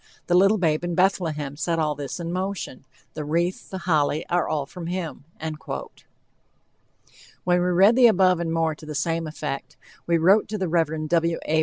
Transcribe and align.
The 0.25 0.33
little 0.33 0.57
babe 0.57 0.83
in 0.83 0.95
Bethlehem 0.95 1.55
set 1.55 1.77
all 1.77 1.93
this 1.93 2.19
in 2.19 2.31
motion, 2.33 2.85
the 3.13 3.23
wreath, 3.23 3.69
the 3.69 3.77
holly, 3.77 4.25
are 4.29 4.47
all 4.47 4.65
from 4.65 4.87
him." 4.87 5.25
When 5.35 5.53
we 7.45 7.57
read 7.67 7.95
the 7.95 8.07
above 8.07 8.39
and 8.39 8.51
more 8.51 8.73
to 8.73 8.85
the 8.87 8.95
same 8.95 9.27
effect, 9.27 9.77
we 10.07 10.17
wrote 10.17 10.47
to 10.47 10.57
the 10.57 10.67
Rev. 10.67 11.07
W. 11.07 11.37
A. 11.47 11.59